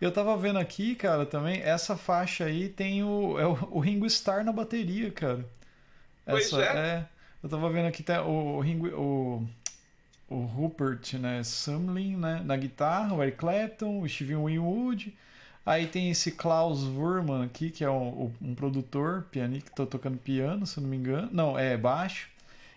[0.00, 4.06] Eu tava vendo aqui, cara, também, essa faixa aí tem o, é o, o Ringo
[4.06, 5.48] Starr na bateria, cara.
[6.26, 6.76] Essa, pois é.
[6.76, 7.08] é.
[7.42, 9.48] Eu tava vendo aqui tem o, o Ringo, o,
[10.28, 15.16] o Rupert, né, Sumlin, né, na guitarra, o Eric Clapton, o Steven Winwood.
[15.66, 20.16] Aí tem esse Klaus Wurman aqui, que é um, um produtor, pianista, que tá tocando
[20.16, 21.28] piano, se não me engano.
[21.32, 22.30] Não, é baixo.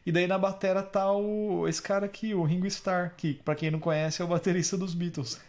[0.03, 3.69] E daí na batera tá o, esse cara aqui, o Ringo Starr, que pra quem
[3.69, 5.39] não conhece é o baterista dos Beatles.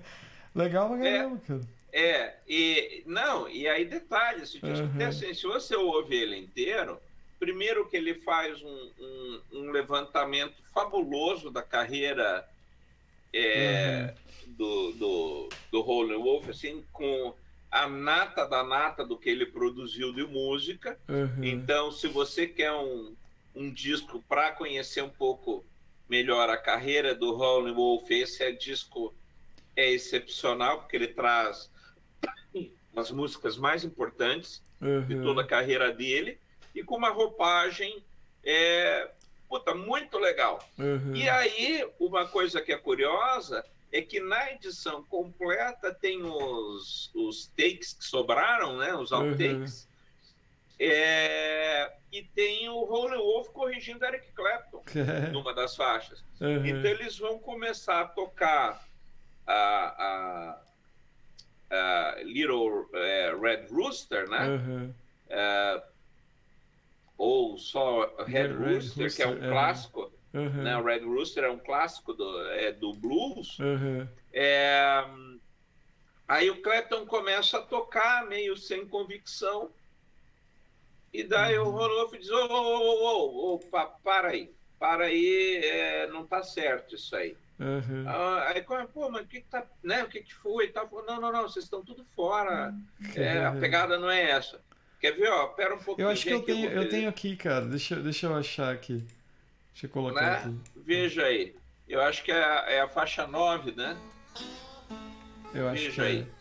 [0.54, 1.60] Legal pra caramba, é, cara.
[1.92, 5.08] É, e não, e aí detalhe, se, uhum.
[5.08, 7.00] assim, se você ouve ele inteiro,
[7.38, 12.46] primeiro que ele faz um, um, um levantamento fabuloso da carreira
[13.32, 14.29] é, uhum.
[14.56, 17.34] Do, do, do Rolling Wolf, assim, com
[17.70, 20.98] a nata da nata do que ele produziu de música.
[21.08, 21.44] Uhum.
[21.44, 23.14] Então, se você quer um,
[23.54, 25.64] um disco para conhecer um pouco
[26.08, 29.14] melhor a carreira do Rolling Wolf, esse é disco
[29.76, 31.70] é excepcional, porque ele traz
[32.96, 35.06] as músicas mais importantes uhum.
[35.06, 36.38] de toda a carreira dele
[36.74, 38.02] e com uma roupagem
[38.44, 39.10] é,
[39.48, 40.58] puta, muito legal.
[40.78, 41.14] Uhum.
[41.14, 47.46] E aí, uma coisa que é curiosa é que na edição completa tem os, os
[47.48, 48.94] takes que sobraram, né?
[48.94, 49.84] Os outtakes.
[49.84, 49.90] Uhum.
[50.82, 54.82] É, e tem o Holy Wolf corrigindo Eric Clapton
[55.32, 56.24] numa das faixas.
[56.40, 56.64] Uhum.
[56.64, 58.88] Então eles vão começar a tocar
[59.46, 60.56] a,
[61.70, 64.48] a, a Little uh, Red Rooster, né?
[64.48, 64.94] Uhum.
[65.28, 65.82] Uh,
[67.18, 69.50] ou só Red, Red Rooster, Rooster, que é um é.
[69.50, 70.12] clássico.
[70.32, 70.62] Uhum.
[70.62, 70.76] Né?
[70.76, 73.58] O Red Rooster é um clássico do, é, do blues.
[73.58, 74.06] Uhum.
[74.32, 75.04] É,
[76.28, 79.70] aí o Clapton começa a tocar meio sem convicção.
[81.12, 81.66] E daí uhum.
[81.66, 83.58] o Rodolfo diz: Ô, ô, ô, ô,
[84.02, 87.36] para aí, para aí, é, não tá certo isso aí.
[87.58, 88.04] Uhum.
[88.46, 90.02] Aí, pô, mas o que, que tá, né?
[90.04, 90.68] O que, que foi?
[90.68, 92.72] Tá, não, não, não, vocês estão tudo fora.
[93.14, 94.60] É, a pegada não é essa.
[94.98, 95.48] Quer ver, ó?
[95.48, 96.06] Pera um pouquinho.
[96.06, 97.66] Eu acho que eu tenho, eu, eu tenho aqui, cara.
[97.66, 99.04] Deixa, deixa eu achar aqui.
[99.72, 100.36] Deixa eu colocar né?
[100.36, 100.60] aqui.
[100.84, 101.54] Veja aí.
[101.88, 103.96] Eu acho que é a, é a faixa 9, né?
[105.52, 106.04] Eu acho Veja que é.
[106.04, 106.40] aí.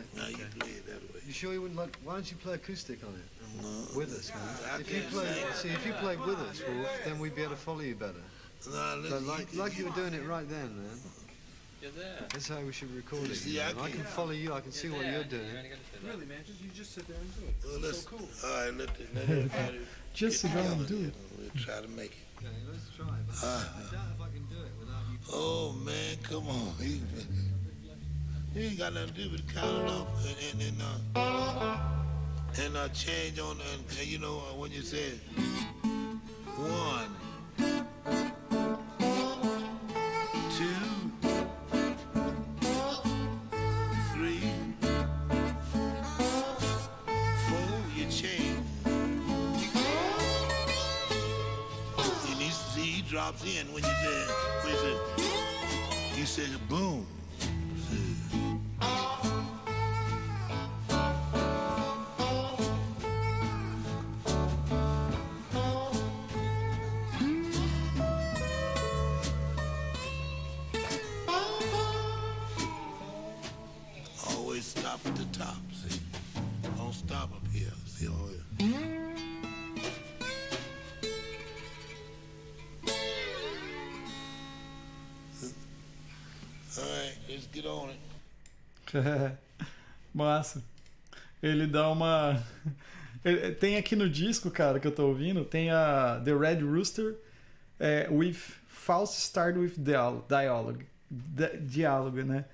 [0.00, 0.16] Right.
[0.16, 0.30] Now okay.
[0.32, 1.20] you play it that way.
[1.26, 1.96] You sure you wouldn't like?
[2.04, 3.62] Why don't you play acoustic on it?
[3.62, 3.98] No.
[3.98, 4.72] With us, man.
[4.72, 7.52] I if you play, see, if you played with us, Wolf, then we'd be able
[7.52, 8.22] to follow you better.
[8.70, 11.00] No, but like, like you were doing it right then, man.
[11.80, 12.26] You're there.
[12.32, 13.36] That's how we should record you it.
[13.36, 14.52] See, I, I, can follow you.
[14.52, 15.48] I can see what you're doing.
[16.04, 17.54] Really, man, just you just sit there and do it.
[17.64, 18.28] Well, let's, so cool.
[18.44, 19.80] All right, let, the, let everybody
[20.14, 21.14] just sit down and do it.
[21.38, 22.44] We'll try to make it.
[22.44, 23.06] Okay, let's try.
[23.26, 25.18] But uh, I doubt if I can do it without you.
[25.32, 26.74] Oh man, come on.
[28.54, 30.82] He, ain't got nothing to do but count it off and and, and
[31.14, 31.76] uh
[32.64, 35.12] and uh change on and, and you know uh, when you say
[36.56, 37.19] one.
[87.52, 88.00] Get on it.
[90.14, 90.62] Massa.
[91.42, 92.42] Ele dá uma.
[93.60, 97.16] Tem aqui no disco, cara, que eu tô ouvindo, tem a The Red Rooster
[97.78, 100.86] é, with False Start with Dialogue.
[101.66, 102.46] Diálogo, né?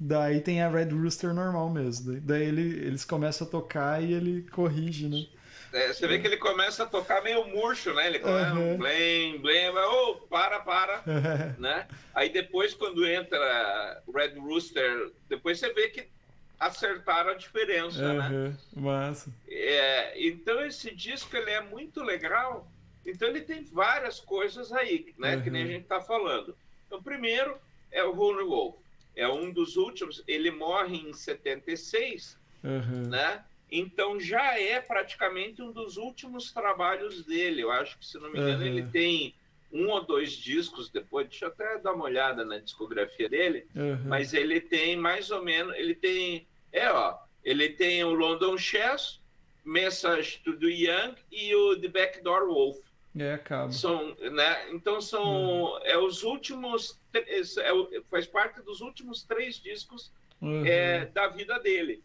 [0.00, 2.20] Daí tem a Red Rooster normal mesmo.
[2.20, 5.26] Daí ele, eles começam a tocar e ele corrige, né?
[5.72, 8.06] É, você vê que ele começa a tocar meio murcho, né?
[8.06, 8.76] Ele começa uhum.
[8.76, 11.02] blém, blém, oh, para, para,
[11.58, 11.88] né?
[12.14, 16.08] Aí depois quando entra Red Rooster, depois você vê que
[16.60, 18.18] acertaram a diferença, uhum.
[18.18, 18.56] né?
[18.76, 19.32] Massa.
[19.48, 22.70] É, então esse disco ele é muito legal.
[23.04, 25.36] Então ele tem várias coisas aí, né?
[25.36, 25.42] Uhum.
[25.42, 26.54] Que nem a gente tá falando.
[26.86, 27.56] Então primeiro
[27.90, 28.76] é o Holy Wolf.
[29.16, 30.22] É um dos últimos.
[30.26, 33.08] Ele morre em 76, uhum.
[33.08, 33.44] né?
[33.74, 37.62] Então já é praticamente um dos últimos trabalhos dele.
[37.62, 38.66] Eu acho que, se não me engano, uhum.
[38.66, 39.34] ele tem
[39.72, 41.26] um ou dois discos depois.
[41.26, 43.66] Deixa eu até dar uma olhada na discografia dele.
[43.74, 44.02] Uhum.
[44.04, 45.74] Mas ele tem mais ou menos.
[45.76, 46.46] Ele tem.
[46.70, 47.18] É, ó.
[47.42, 49.20] Ele tem o London Chess,
[49.64, 52.76] Message to the Young e o The Backdoor Wolf.
[53.18, 53.72] É, acaba.
[53.72, 54.70] São, né?
[54.70, 60.12] Então são é os últimos é, faz parte dos últimos três discos
[60.42, 60.66] Uhum.
[60.66, 62.02] é, da vida dele,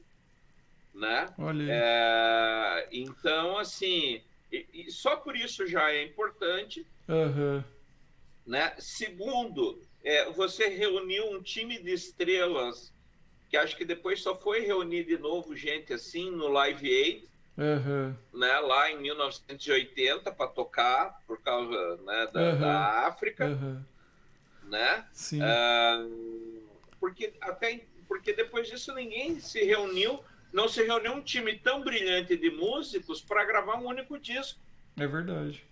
[0.98, 1.28] né?
[1.70, 4.22] É, então assim
[4.52, 7.64] e- e só por isso já é importante, Aham.
[8.46, 8.74] né?
[8.80, 12.94] Segundo, é, você reuniu um time de estrelas
[13.50, 18.18] que acho que depois só foi reunir de novo gente assim no Live Aid, Aham.
[18.34, 18.60] né?
[18.60, 22.60] Lá em 1980 para tocar por causa né, da, Aham.
[22.60, 23.86] da África,
[24.64, 25.06] né?
[25.14, 25.42] Sim.
[25.42, 26.06] Ah,
[27.00, 32.36] porque até porque depois disso ninguém se reuniu, não se reuniu um time tão brilhante
[32.36, 34.60] de músicos para gravar um único disco.
[34.98, 35.64] É verdade.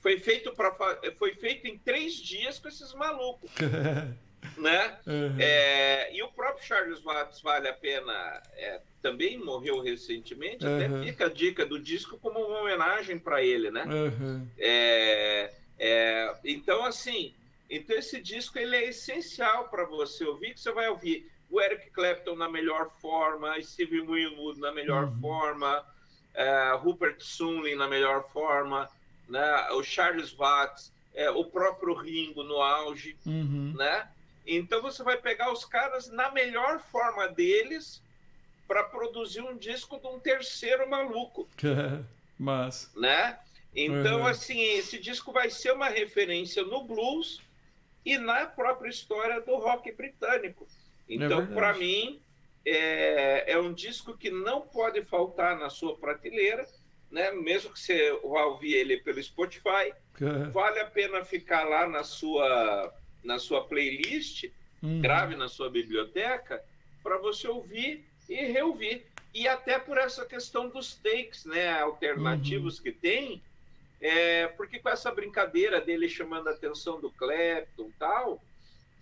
[0.00, 0.74] Foi feito para
[1.16, 3.50] foi feito em três dias com esses malucos,
[4.58, 4.98] né?
[5.06, 5.36] Aham.
[5.38, 8.42] É, e o próprio Charles Watts vale a pena.
[8.54, 10.64] é, também morreu recentemente.
[10.64, 10.76] Aham.
[10.76, 13.82] Até fica a dica do disco como uma homenagem para ele, né?
[13.82, 14.48] Aham.
[14.58, 17.34] É, é, então, assim,
[17.68, 21.90] então esse disco ele é essencial para você ouvir, que você vai ouvir o Eric
[21.90, 25.20] Clapton na melhor forma, Steve Winwood na melhor Uhum.
[25.20, 25.86] forma,
[26.34, 28.88] é, Rupert Sundlin na melhor forma,
[29.28, 33.74] né, o Charles Watts, é, o próprio Ringo no auge, Uhum.
[33.76, 34.08] né?
[34.46, 38.02] Então você vai pegar os caras na melhor forma deles
[38.66, 41.46] para produzir um disco de um terceiro maluco
[42.38, 42.90] Mas.
[42.96, 43.38] né?
[43.74, 44.26] Então, Uhum.
[44.26, 47.40] assim, esse disco vai ser uma referência no blues
[48.04, 50.66] e na própria história do rock britânico.
[51.14, 51.54] Então, verdade.
[51.54, 52.20] para mim,
[52.64, 56.66] é, é um disco que não pode faltar na sua prateleira,
[57.10, 57.30] né?
[57.32, 59.92] Mesmo que você vá ouvir ele pelo Spotify,
[60.52, 62.92] vale a pena ficar lá na sua
[63.22, 64.50] na sua playlist,
[64.82, 65.00] Uhum.
[65.00, 66.60] grave na sua biblioteca
[67.04, 69.06] para você ouvir e reouvir.
[69.32, 73.40] E até por essa questão dos takes né, alternativos que tem,
[74.00, 78.42] é, porque com essa brincadeira dele chamando a atenção do Clapton e tal,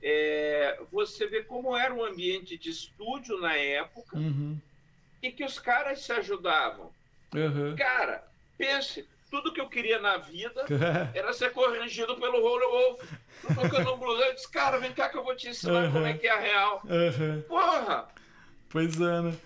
[0.02, 4.58] é, você vê como era o ambiente de estúdio na época Uhum.
[5.22, 6.90] e que os caras se ajudavam.
[7.34, 7.74] Aham.
[7.76, 8.24] Cara,
[8.58, 10.64] pense, tudo que eu queria na vida
[11.14, 13.02] era ser corrigido pelo Rolling Wolf.
[13.54, 15.92] Tocando um blues, eu disse, cara, vem cá que eu vou te ensinar Uhum.
[15.92, 16.82] como é que é a real.
[16.88, 17.42] Aham.
[17.48, 18.08] Porra!
[18.68, 19.36] Pois é, né?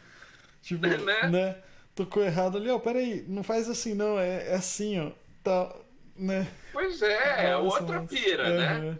[0.62, 1.28] Tipo, Né?
[1.30, 1.62] né?
[1.94, 2.78] Tocou errado ali, ó.
[2.78, 4.18] Peraí, não faz assim, não.
[4.18, 5.10] É, é assim, ó.
[5.44, 5.72] Tá.
[6.16, 6.46] Né?
[6.72, 8.14] Pois é, é Massa, outra massa.
[8.14, 8.66] pira, né?
[8.66, 8.98] Aham.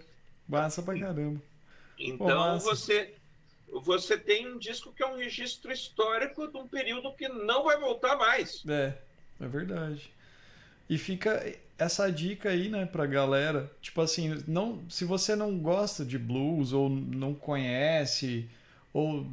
[0.49, 1.41] Massa pra caramba.
[1.99, 2.67] Então massa.
[2.67, 3.15] você
[3.81, 7.79] você tem um disco que é um registro histórico de um período que não vai
[7.79, 8.63] voltar mais.
[8.69, 8.95] É,
[9.41, 10.13] é verdade.
[10.89, 11.45] E fica
[11.79, 13.71] essa dica aí, né, pra galera.
[13.81, 18.49] Tipo assim, não, se você não gosta de blues ou não conhece,
[18.93, 19.27] ou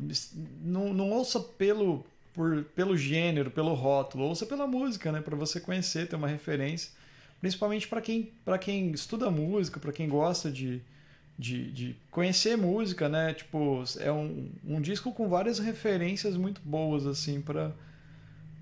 [0.61, 2.03] não, não ouça pelo,
[2.33, 6.91] por, pelo gênero, pelo rótulo, ouça pela música, né, pra você conhecer, ter uma referência.
[7.39, 10.81] Principalmente pra quem, pra quem estuda música, pra quem gosta de,
[11.41, 13.33] de, de conhecer música, né?
[13.33, 17.71] Tipo, é um, um disco com várias referências muito boas, assim, pra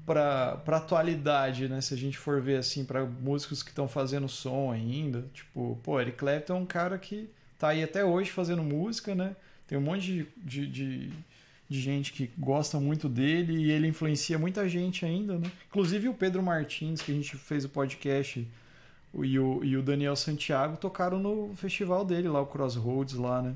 [0.06, 1.82] pra, pra atualidade, né?
[1.82, 5.28] Se a gente for ver assim, pra músicos que estão fazendo som ainda.
[5.34, 9.36] Tipo, pô, Eric Clapton é um cara que tá aí até hoje fazendo música, né?
[9.68, 11.10] Tem um monte de, de, de,
[11.70, 15.52] de gente que gosta muito dele e ele influencia muita gente ainda, né?
[15.68, 18.48] Inclusive o Pedro Martins, que a gente fez o podcast,
[19.14, 23.56] e o, e o Daniel Santiago tocaram no festival dele lá, o Crossroads lá, né?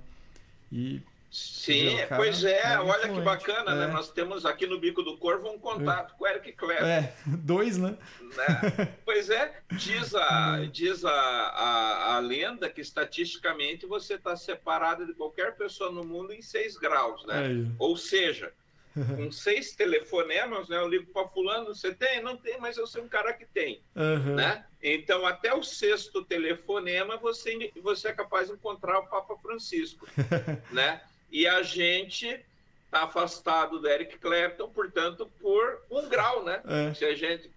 [0.72, 3.76] E Sim, pois é, é olha que bacana, É.
[3.76, 3.88] né?
[3.88, 6.86] Nós temos aqui no Bico do Corvo um contato com o Eric Clapton.
[6.86, 7.98] é, dois, né?
[8.22, 8.96] né?
[9.04, 15.14] Pois é, diz, a, diz a, a, a lenda que estatisticamente você está separado de
[15.16, 17.48] qualquer pessoa no mundo em seis graus, né?
[17.48, 17.72] Aí.
[17.80, 18.52] Ou seja,
[18.94, 20.78] com seis telefonemas, né?
[20.78, 22.22] Eu ligo para fulano, você tem?
[22.22, 24.36] Não tem, mas eu sou um cara que tem, Aham.
[24.36, 24.66] né?
[24.82, 30.08] Então, até o sexto telefonema, você, você é capaz de encontrar o Papa Francisco,
[30.72, 31.02] né?
[31.32, 32.28] E a gente
[32.86, 36.62] está afastado do Eric Clapton, portanto, por um grau, né?
[36.68, 36.94] É.
[36.94, 37.50] Se a gente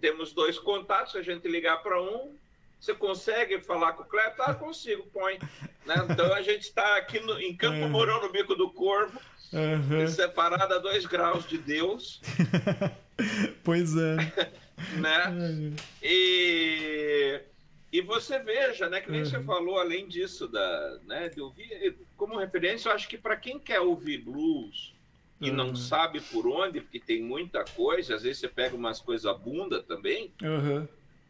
[0.00, 2.34] temos dois contatos, se a gente ligar para um,
[2.80, 4.42] você consegue falar com o Clapton?
[4.42, 5.38] Ah, consigo, põe.
[5.84, 5.94] Né?
[6.10, 7.86] Então a gente está aqui no- em Campo É.
[7.86, 9.20] Mourão, no Bico do Corvo,
[9.52, 10.06] Aham.
[10.06, 12.20] separado a dois graus de Deus,
[13.64, 14.16] Pois é.
[14.96, 15.74] né?
[16.02, 17.40] E,
[17.92, 19.44] e você veja, né, que nem você Uhum.
[19.44, 23.80] falou, além disso, da, né, de ouvir, como referência, eu acho que para quem quer
[23.80, 24.94] ouvir blues
[25.40, 25.74] e não Uhum.
[25.74, 30.32] sabe por onde, porque tem muita coisa, às vezes você pega umas coisas bunda também,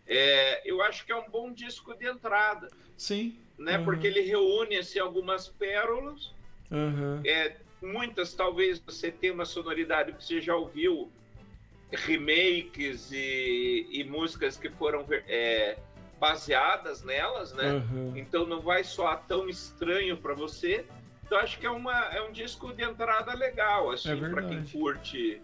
[0.07, 3.39] é, eu acho que é um bom disco de entrada, Sim.
[3.59, 3.79] né?
[3.79, 3.85] Uhum.
[3.85, 6.33] Porque ele reúne assim, algumas pérolas,
[7.25, 11.11] é, muitas talvez você tenha uma sonoridade que você já ouviu,
[11.91, 15.77] remakes e, e músicas que foram é,
[16.19, 17.69] baseadas nelas, né?
[17.69, 18.13] Aham.
[18.17, 20.85] Então não vai soar tão estranho para você.
[21.25, 24.65] Então acho que é, uma, é um disco de entrada legal, assim, É para quem
[24.65, 25.41] curte,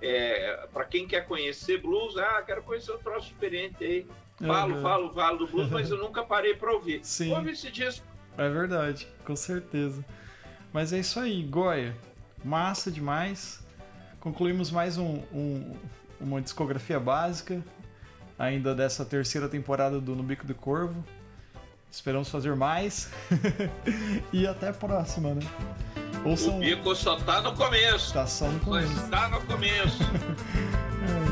[0.00, 4.06] é, para quem quer conhecer blues, ah, quero conhecer um troço diferente aí.
[4.38, 4.82] Falo, Aham.
[4.82, 7.04] falo, falo do blues, mas eu nunca parei para ouvir.
[7.04, 7.32] Sim.
[7.34, 8.06] Ouve esse disco.
[8.36, 10.04] É verdade, com certeza.
[10.72, 11.94] Mas é isso aí, Goya.
[12.44, 13.60] Massa demais.
[14.20, 15.76] Concluímos mais um, um-
[16.20, 17.62] uma discografia básica,
[18.38, 21.04] ainda dessa terceira temporada do No Bico do Corvo.
[21.90, 23.10] Esperamos fazer mais.
[24.32, 25.42] e até a próxima, né?
[26.24, 26.58] O Ouçam.
[26.60, 28.14] bico só tá no começo.
[28.14, 28.92] Tá só no Só começo.
[28.92, 29.98] está no começo.
[30.04, 31.31] Ai,